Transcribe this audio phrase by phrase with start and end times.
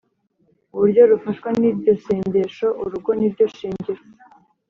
[0.75, 4.01] uburyo rufashwa n’iryo sengesho: “urugo niryo shingiro